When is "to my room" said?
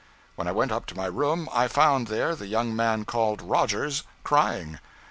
0.87-1.47